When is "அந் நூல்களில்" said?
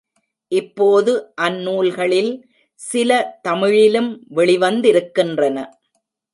1.35-2.31